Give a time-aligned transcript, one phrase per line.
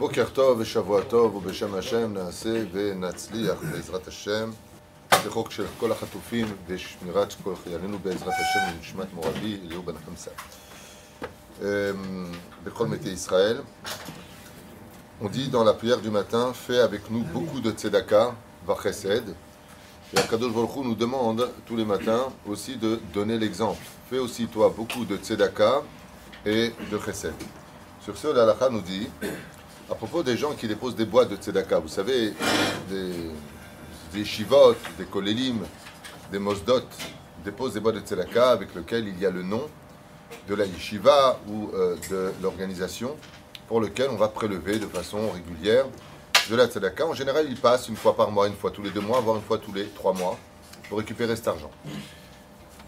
[0.00, 4.50] בוקר טוב ושבוע טוב ובשם השם נעשה ונצליח בעזרת השם.
[5.24, 10.30] זה חוק של כל החטופים ושמירת כל חיילינו בעזרת השם לנשמת מורבי אליהו בן החמסה.
[12.64, 13.60] בכל מתי ישראל.
[15.22, 18.32] On dit dans la prière du matin, fais avec nous beaucoup de tzedaka,
[18.66, 19.26] vachesed.
[20.12, 23.82] Et Akadosh Baruch Hu nous demande tous les matins aussi de donner l'exemple.
[24.10, 25.80] Fais aussi toi beaucoup de tzedaka
[26.44, 27.32] et de chesed.
[28.04, 29.08] Sur ce, l'Alacha nous dit,
[29.91, 32.33] à propos des gens qui déposent des boîtes de tzedaka, vous savez,
[32.89, 35.59] des, shivot, des kolelim,
[36.31, 36.83] des mosdot,
[37.43, 39.67] déposent des boîtes de tzedaka avec lesquelles il y a le nom
[40.47, 43.17] de la yeshiva ou euh, de l'organisation
[43.67, 45.85] pour lequel on va prélever de façon régulière
[46.49, 47.05] de la tzedaka.
[47.05, 49.35] En général, il passe une fois par mois, une fois tous les deux mois, voire
[49.35, 50.37] une fois tous les trois mois
[50.87, 51.71] pour récupérer cet argent.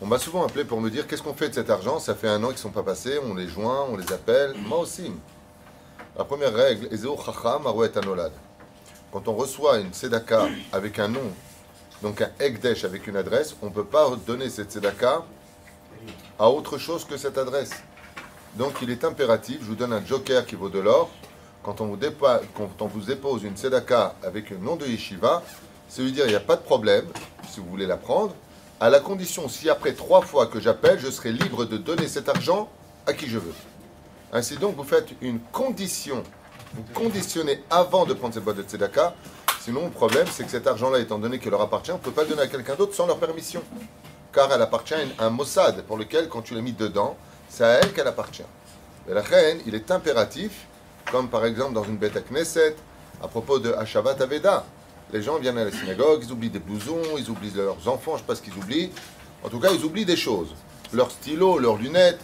[0.02, 2.00] On m'a souvent appelé pour me dire qu'est-ce qu'on fait de cet argent?
[2.00, 4.56] Ça fait un an qu'ils ne sont pas passés, on les joint, on les appelle.
[4.58, 5.12] Moi aussi.
[6.16, 6.90] La première règle,
[7.96, 8.32] Anolad.
[9.12, 11.32] Quand on reçoit une tzedaka avec un nom,
[12.04, 15.24] donc un Ekdesh avec une adresse, on ne peut pas donner cette tzedaka
[16.38, 17.72] à autre chose que cette adresse.
[18.60, 21.10] Donc il est impératif, je vous donne un joker qui vaut de l'or,
[21.64, 25.42] quand on vous, dépose une tzedaka avec un nom de yeshiva,
[25.90, 27.06] c'est lui dire il n'y a pas de problème,
[27.50, 28.36] si vous voulez la prendre,
[28.80, 32.30] à la condition, si après trois fois que j'appelle, je serai libre de donner cet
[32.30, 32.70] argent
[33.08, 33.56] à qui je veux.
[34.36, 36.24] Ainsi donc, vous faites une condition,
[36.74, 39.14] vous conditionnez avant de prendre cette boîte de tzedaka,
[39.62, 42.10] sinon le problème c'est que cet argent-là, étant donné qu'il leur appartient, on ne peut
[42.10, 43.62] pas le donner à quelqu'un d'autre sans leur permission.
[44.34, 47.16] Car elle appartient à un Mossad, pour lequel, quand tu l'as mis dedans,
[47.48, 48.42] c'est à elle qu'elle appartient.
[49.08, 50.66] Et la reine, il est impératif,
[51.12, 52.76] comme par exemple dans une bête à Knesset,
[53.22, 54.66] à propos de Hashavat Aveda.
[55.12, 58.16] Les gens viennent à la synagogue, ils oublient des blousons, ils oublient leurs enfants, je
[58.16, 58.90] ne sais pas ce qu'ils oublient.
[59.44, 60.56] En tout cas, ils oublient des choses.
[60.92, 62.20] Leurs stylos, leurs lunettes.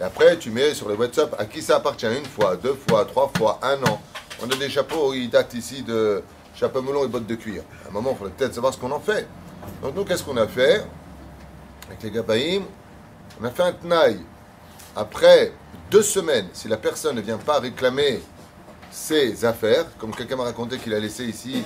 [0.00, 3.04] Et après, tu mets sur les WhatsApp à qui ça appartient une fois, deux fois,
[3.04, 4.00] trois fois, un an.
[4.42, 6.22] On a des chapeaux, ils datent ici de
[6.54, 7.62] chapeau melon et bottes de cuir.
[7.84, 9.28] À un moment, il faudrait peut-être savoir ce qu'on en fait.
[9.82, 10.86] Donc nous, qu'est-ce qu'on a fait
[11.86, 12.62] Avec les gabaïm,
[13.38, 14.20] on a fait un tnaï.
[14.96, 15.52] Après
[15.90, 18.22] deux semaines, si la personne ne vient pas réclamer
[18.90, 21.62] ses affaires, comme quelqu'un m'a raconté qu'il a laissé ici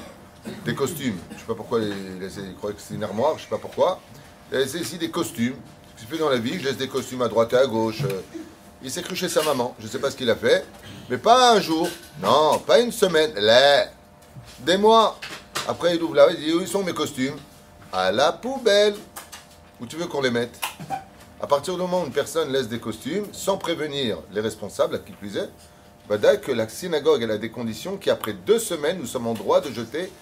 [0.64, 1.18] des costumes.
[1.30, 3.50] Je ne sais pas pourquoi il, il croyait que c'est une armoire, je ne sais
[3.50, 4.00] pas pourquoi.
[4.50, 5.54] Il a laissé ici des costumes.
[6.04, 8.02] Je fais dans la vie, je laisse des costumes à droite et à gauche.
[8.82, 10.66] Il s'est cru chez sa maman, je ne sais pas ce qu'il a fait.
[11.08, 11.88] Mais pas un jour,
[12.22, 13.86] non, pas une semaine, là,
[14.58, 15.18] des mois.
[15.66, 17.36] Après, il ouvre là, il dit, où sont mes costumes?
[17.90, 18.94] À la poubelle.
[19.80, 20.60] Où tu veux qu'on les mette?
[21.40, 24.98] À partir du moment où une personne laisse des costumes, sans prévenir les responsables, à
[24.98, 25.48] qui plus est,
[26.06, 29.62] bah, que la synagogue a des conditions qui, après deux semaines, nous sommes en droit
[29.62, 30.12] de jeter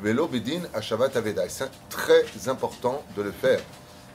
[0.00, 1.48] Velo Bedin à Shabbat Aveda.
[1.48, 3.60] C'est très important de le faire.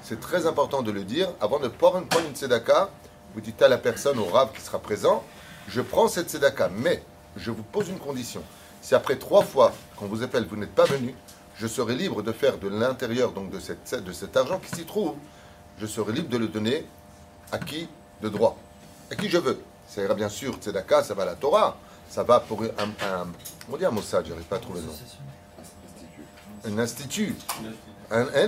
[0.08, 1.28] C'est très important de le dire.
[1.42, 2.90] Avant de prendre une tzedaka,
[3.34, 5.22] vous dites à la personne, au rave qui sera présent,
[5.68, 7.04] je prends cette tzedaka, mais
[7.36, 8.42] je vous pose une condition.
[8.82, 11.14] Si après trois fois qu'on vous appelle, vous n'êtes pas venu,
[11.58, 14.86] je serai libre de faire de l'intérieur donc de, cette, de cet argent qui s'y
[14.86, 15.16] trouve,
[15.78, 16.86] je serai libre de le donner
[17.52, 17.90] à qui
[18.22, 18.58] de droit,
[19.12, 19.60] à qui je veux.
[19.90, 21.76] Ça ira bien sûr, tzedaka, ça va à la Torah,
[22.10, 22.68] ça va pour un,
[23.06, 23.28] un
[23.70, 24.94] on dit un Mossad, je n'arrive pas à trouver le nom.
[26.64, 27.36] Un institut,
[28.10, 28.48] un, un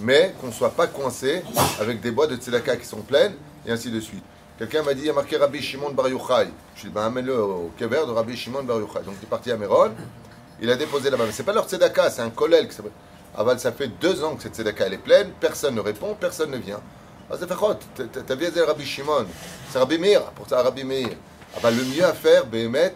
[0.00, 1.42] mais qu'on ne soit pas coincé
[1.80, 3.34] avec des boîtes de tzedaka qui sont pleines,
[3.66, 4.22] et ainsi de suite.
[4.58, 6.48] Quelqu'un m'a dit, il y a marqué Rabbi Shimon Bar Yochai.
[6.76, 9.02] Je lui ai dit, ben, amène-le au kever de Rabbi Shimon Bar Yochai.
[9.04, 9.90] Donc il est parti à Méron,
[10.60, 11.24] il a déposé là-bas.
[11.26, 12.70] Mais ce n'est pas leur tzedaka, c'est un collègue.
[13.36, 16.50] Aval, ça fait deux ans que cette tzedaka elle est pleine, personne ne répond, personne
[16.50, 16.80] ne vient.
[17.30, 19.26] Ah, t'as vu Rabbi Shimon,
[19.70, 21.10] c'est Rabbi Meir, pour ça Rabbi Meir.
[21.56, 22.94] Aval, le mieux à faire, Behemet,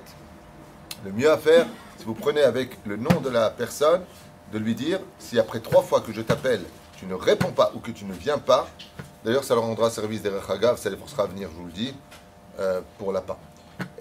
[1.04, 1.66] le mieux à faire,
[1.98, 4.02] si vous prenez avec le nom de la personne,
[4.52, 6.62] de lui dire, si après trois fois que je t'appelle,
[6.96, 8.68] tu ne réponds pas ou que tu ne viens pas,
[9.24, 11.72] d'ailleurs ça leur rendra service des Rechagav, ça les forcera à venir, je vous le
[11.72, 11.94] dis,
[12.58, 13.38] euh, pour la part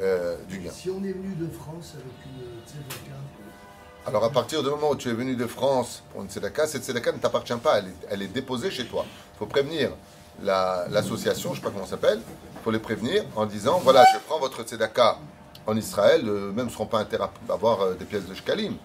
[0.01, 0.71] euh, du gain.
[0.71, 3.13] Si on est venu de France avec une tzedaka
[4.05, 6.83] alors à partir du moment où tu es venu de France pour une tzedaka, cette
[6.83, 9.05] tzedaka ne t'appartient pas, elle est, déposée chez toi.
[9.07, 9.91] Il faut prévenir
[10.41, 14.19] l'association, je ne sais pas comment s'appelle, il faut les prévenir en disant, voilà, je
[14.27, 15.19] prends votre tzedaka
[15.65, 18.75] en Israël, euh, même ne seront pas intérêts à avoir euh, des pièces de shkalim.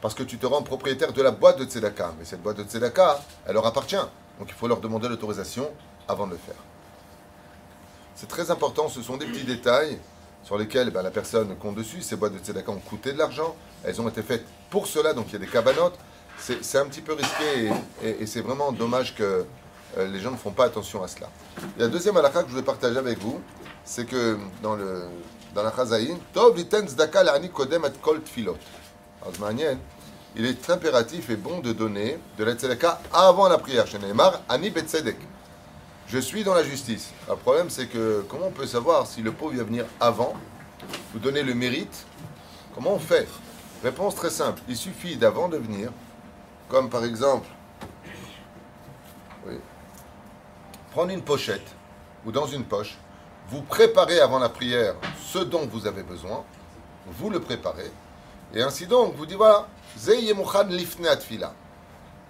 [0.00, 2.14] Parce que tu te rends propriétaire de la boîte de tzedaka.
[2.18, 3.96] Mais cette boîte de tzedaka, elle leur appartient.
[4.38, 5.70] Donc il faut leur demander l'autorisation
[6.08, 6.56] avant de le faire.
[8.16, 9.98] C'est très important, ce sont des petits détails
[10.42, 12.02] sur lesquels ben, la personne compte dessus.
[12.02, 13.54] Ces boîtes de tzedaka ont coûté de l'argent,
[13.84, 15.98] elles ont été faites pour cela, donc il y a des cabanotes.
[16.38, 17.70] C'est un petit peu risqué
[18.02, 19.44] et, c'est vraiment dommage que
[19.98, 21.28] euh, les gens ne font pas attention à cela.
[21.76, 23.42] la deuxième halakha que je voulais partager avec vous,
[23.84, 25.02] c'est que dans le
[25.54, 26.86] dans la Chazaïn, Tov liten
[27.52, 28.20] kodem et kol.
[30.36, 32.54] Il est impératif et bon de donner de la
[33.12, 33.84] avant la prière.
[34.00, 34.72] Neymar, ani.
[36.06, 37.12] Je suis dans la justice.
[37.28, 40.34] Le problème, c'est que comment on peut savoir si le pauvre va venir avant
[41.12, 42.06] vous donner le mérite,
[42.74, 43.28] comment on fait?
[43.82, 44.60] Réponse très simple.
[44.68, 45.90] Il suffit d'avant de venir,
[46.68, 47.48] comme par exemple,
[50.90, 51.66] prendre une pochette
[52.26, 52.98] ou dans une poche,
[53.48, 54.94] vous préparez avant la prière
[55.24, 56.44] ce dont vous avez besoin,
[57.06, 57.90] vous le préparez,
[58.54, 59.68] et ainsi donc, vous dites voilà,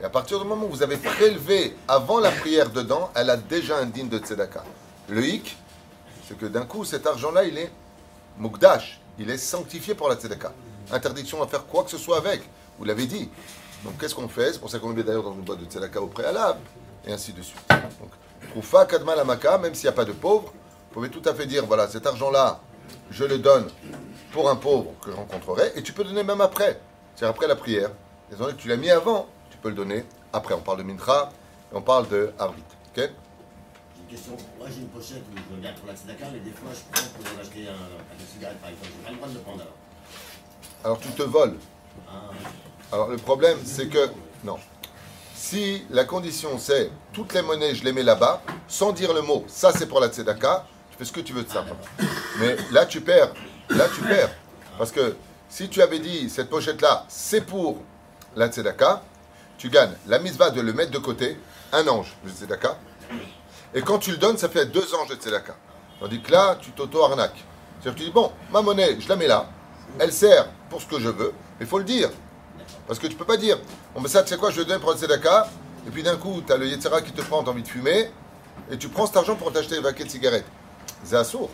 [0.00, 3.36] et à partir du moment où vous avez prélevé avant la prière dedans, elle a
[3.36, 4.64] déjà un digne de tzedaka.
[5.08, 5.56] Le hic,
[6.26, 7.70] c'est que d'un coup, cet argent-là, il est
[8.38, 10.52] mukdash, il est sanctifié pour la tzedaka.
[10.90, 12.42] Interdiction à faire quoi que ce soit avec,
[12.78, 13.28] vous l'avez dit.
[13.84, 14.54] Donc qu'est-ce qu'on fait?
[14.54, 16.60] C'est pour ça qu'on le met d'ailleurs dans une boîte de tzedaka au préalable,
[17.06, 17.68] et ainsi de suite.
[17.68, 18.10] Donc,
[18.50, 21.46] Troufa Kadma Lamaka, même s'il n'y a pas de pauvre, vous pouvez tout à fait
[21.46, 22.60] dire voilà, cet argent-là,
[23.10, 23.68] je le donne
[24.32, 26.80] pour un pauvre que je rencontrerai, et tu peux donner même après,
[27.16, 27.90] c'est après la prière.
[28.30, 30.54] Désolé, tu l'as mis avant, tu peux le donner après.
[30.54, 31.30] On parle de Mintra,
[31.72, 32.60] et on parle de Arvit.
[32.60, 32.96] Ok?
[32.96, 33.02] J'ai
[34.02, 34.36] une question.
[34.58, 37.08] Moi, j'ai une pochette où je regarde pour la tzedaka, mais des fois, je prends
[37.18, 38.88] pour acheter un, un cigarette, par exemple.
[38.96, 39.74] J'ai pas le droit de le prendre alors.
[40.82, 41.56] Alors tu te voles.
[42.08, 42.30] Ah,
[42.92, 44.08] Alors le problème, c'est que,
[44.44, 44.56] non.
[45.34, 49.44] Si la condition c'est toutes les monnaies, je les mets là-bas, sans dire le mot,
[49.48, 50.66] ça c'est pour la tzedaka,
[51.00, 51.64] fais ce que tu veux de ça.
[52.38, 53.32] Mais là tu perds,
[53.70, 54.30] là tu perds.
[54.76, 55.16] Parce que
[55.48, 57.78] si tu avais dit cette pochette-là, c'est pour
[58.36, 59.02] la tzedaka,
[59.56, 61.38] tu gagnes la mitzvah de le mettre de côté,
[61.72, 62.78] un ange de tzedaka,
[63.72, 65.56] et quand tu le donnes, ça fait deux anges de tzedaka.
[66.00, 67.44] Tandis que là, tu t'auto-arnaques.
[67.80, 69.48] C'est-à-dire que tu dis, bon, ma monnaie, je la mets là,
[69.98, 72.10] elle sert pour ce que je veux, mais il faut le dire.
[72.86, 73.58] Parce que tu peux pas dire,
[73.94, 75.48] bon, mais ça, tu sais quoi, je donne pour le tzedaka,
[75.86, 78.10] et puis d'un coup, tu as le Yetzera qui te prend, tu envie de fumer,
[78.70, 80.46] et tu prends cet argent pour t'acheter un paquet de cigarettes.
[81.04, 81.50] C'est assourd.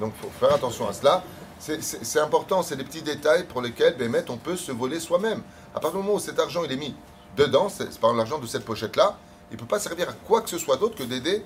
[0.00, 1.22] Donc, il faut faire attention à cela.
[1.58, 5.42] C'est- important, c'est des petits détails pour lesquels, Bémet, on peut se voler soi-même.
[5.74, 6.94] À partir du moment où cet argent il est mis
[7.36, 9.16] dedans, c'est par exemple l'argent de cette pochette-là,
[9.50, 11.44] il ne peut pas servir à quoi que ce soit d'autre que d'aider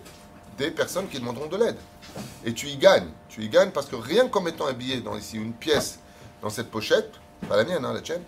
[0.56, 1.76] des personnes qui demanderont de l'aide.
[2.46, 3.08] Et tu y gagnes.
[3.28, 5.98] Tu y gagnes parce que rien qu'en mettant un billet dans ici, une pièce
[6.40, 7.12] dans cette pochette,
[7.48, 8.22] pas la mienne, hein, la tienne,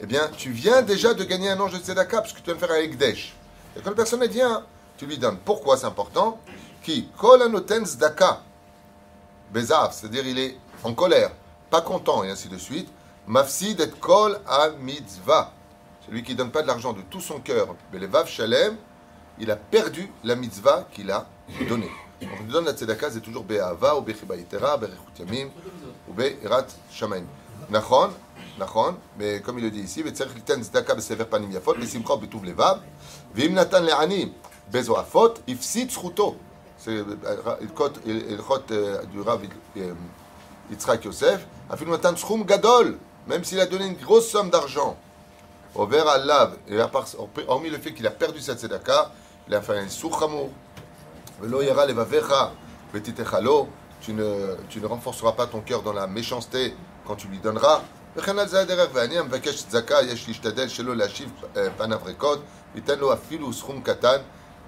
[0.00, 2.54] eh bien, tu viens déjà de gagner un ange de tzedaka parce que tu viens
[2.54, 3.34] de faire un ekdesh.
[3.76, 4.64] Et quand la personne elle vient,
[5.02, 5.38] tu lui donnes.
[5.44, 6.38] Pourquoi c'est important?
[6.80, 7.08] Qui?
[7.18, 8.40] Kolanotens daka.
[9.52, 11.32] Bezav, c'est-à-dire il est en colère,
[11.70, 12.88] pas content, et ainsi de suite.
[13.26, 15.52] Mafsid et kol a mitzvah.
[16.06, 18.76] Celui qui ne donne pas de l'argent de tout son cœur, Belevav Shalem,
[19.40, 21.26] il a perdu la mitzvah qu'il a
[21.68, 21.90] donnée.
[22.20, 25.48] Donc, on donne la tzedaka, c'est toujours Be'ava, ou Be'chibayitera, Be'rechut Yamim,
[26.08, 27.24] ou Be'erat Shamaim.
[27.70, 28.10] Nachon,
[28.58, 32.44] Nachon, mais comme il le dit ici, Be'tzerch liten tzedaka be'sever panim yafot, be'simcha be'tuv
[32.44, 32.80] levav,
[33.34, 34.30] ve'im natan le'anim.
[34.71, 36.35] בזועפות, הפסיד זכותו.
[36.79, 36.89] C'est
[37.61, 37.97] הלכות
[38.29, 38.77] הלכות, אה,
[39.13, 39.39] du Rav
[39.77, 39.81] אה,
[40.71, 41.41] יצחק יוסף,
[41.73, 42.97] אפילו נתן סכום גדול,
[43.27, 44.95] même s'il a donné une grosse somme d'argent.
[45.75, 47.07] Over alav, et à part-
[47.47, 49.11] hormis le fait qu'il a perdu cette tzedaka,
[49.47, 50.17] il a fait un sourd
[51.41, 52.51] Velo yara levavecha
[52.93, 53.67] vetitechalo,
[54.01, 56.73] tu ne, tu ne renforceras pas ton cœur dans la méchanceté
[57.05, 57.81] quand tu lui donneras.
[58.15, 62.39] וכן על זה הדרך, ואני המבקש צדקה, יש להשתדל שלא להשיב אה, פניו ריקות,
[62.75, 64.17] ייתן לו אפילו סכום קטן,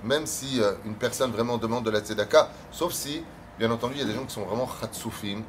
[0.05, 3.25] même si euh, une personne vraiment demande de la tzedaka, sauf si,
[3.59, 5.43] bien entendu, il y a des gens qui sont vraiment khatsoufim,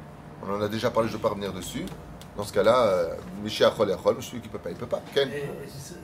[0.44, 1.84] on en a déjà parlé, je ne vais pas revenir dessus.
[2.36, 4.86] Dans ce cas-là, euh, Michi achol achol, celui qui ne peut pas, il ne peut
[4.86, 5.00] pas.
[5.14, 5.94] Ken Et ça,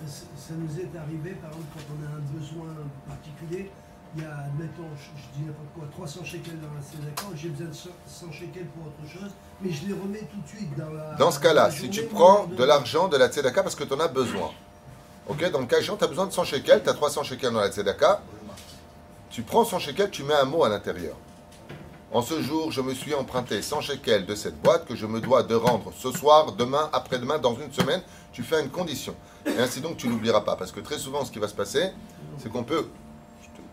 [0.56, 2.68] nous est arrivé, par exemple, quand on a un besoin
[3.06, 3.70] particulier,
[4.16, 7.68] il y a, admettons, je, dis n'importe quoi, 300 shekels dans la d'accord, j'ai besoin
[7.68, 10.90] de 100 100 shekels pour autre chose, mais je les remets tout de suite dans
[10.90, 11.14] la.
[11.14, 14.00] Dans ce cas-là, si tu prends de l'argent de la tzedaka parce que tu en
[14.00, 14.50] as besoin,
[15.28, 17.52] ok, dans le cas échéant, tu as besoin de 100 shekels, tu as 300 shekels
[17.52, 18.20] dans la tzedaka,
[19.32, 21.16] tu prends 100 shekels, tu mets un mot à l'intérieur.
[22.12, 25.20] En ce jour, je me suis emprunté 100 shekels de cette boîte que je me
[25.20, 28.02] dois de rendre ce soir, demain, après-demain, dans une semaine.
[28.34, 29.14] Tu fais une condition.
[29.46, 30.56] Et ainsi donc, tu n'oublieras pas.
[30.56, 31.90] Parce que très souvent, ce qui va se passer,
[32.36, 32.86] c'est qu'on peut.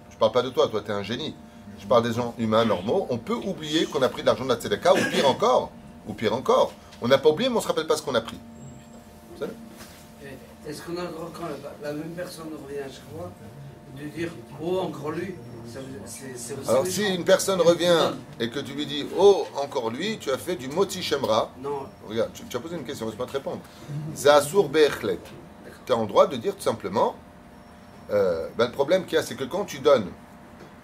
[0.10, 1.36] Je ne parle pas de toi, toi, tu es un génie.
[1.78, 3.08] Je parle des gens humains normaux.
[3.10, 5.72] On peut oublier qu'on a pris de l'argent de la tzedaka, ou pire encore,
[6.08, 8.16] ou pire encore, on n'a pas oublié, mais on ne se rappelle pas ce qu'on
[8.16, 8.38] a pris.
[10.68, 11.10] Est-ce qu'on a le
[11.82, 13.32] la même personne revient à chaque fois
[13.98, 15.36] de dire oh encore lui
[16.68, 20.38] Alors, si une personne revient et que tu lui dis Oh, encore lui, tu as
[20.38, 21.52] fait du moti shemra.
[21.62, 23.60] Non, Regarde, tu, tu as posé une question, laisse-moi te répondre.
[24.16, 25.20] Zasour Be'echlet.
[25.86, 27.16] Tu as le droit de dire tout simplement
[28.12, 30.08] euh, ben, le problème qu'il y a, c'est que quand tu donnes,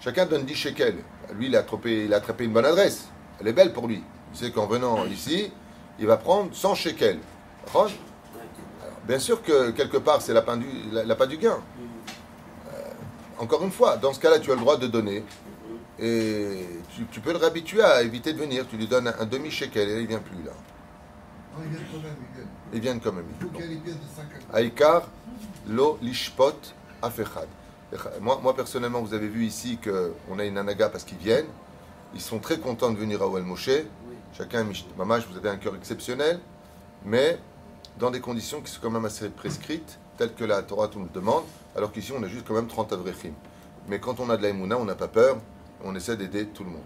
[0.00, 0.98] chacun donne 10 shekels.
[1.34, 3.08] Lui, il a, attrapé, il a attrapé une bonne adresse.
[3.40, 4.02] Elle est belle pour lui.
[4.32, 5.50] Il sait qu'en venant ici,
[5.98, 7.18] il va prendre 100 shekels.
[7.74, 7.90] Alors,
[9.06, 11.58] Bien sûr que quelque part, c'est du, la- l'appât du gain.
[13.38, 15.24] Encore une fois, dans ce cas-là, tu as le droit de donner.
[15.98, 18.66] Et tu, tu peux le réhabituer à éviter de venir.
[18.68, 20.52] Tu lui donnes un, un demi-shekel et il ne vient plus là.
[21.56, 22.48] Non, il vient quand même, il vient.
[22.72, 23.68] Ils viennent Il faut même.
[23.68, 25.08] vienne de 5 à Aïkar,
[25.66, 26.54] lo lishpot
[27.02, 27.48] afechad.
[28.20, 31.46] Moi, moi, personnellement, vous avez vu ici qu'on a une anaga parce qu'ils viennent.
[32.14, 33.70] Ils sont très contents de venir à Oel Moshe.
[34.36, 34.66] Chacun,
[34.98, 36.40] Mamash, vous avez un cœur exceptionnel,
[37.04, 37.38] mais
[37.98, 41.08] dans des conditions qui sont quand même assez prescrites, telles que la Torah nous le
[41.08, 41.44] demande,
[41.76, 43.32] alors qu'ici on a juste quand même 30 avrechim.
[43.88, 45.36] Mais quand on a de la Emouna, on n'a pas peur,
[45.84, 46.80] on essaie d'aider tout le monde.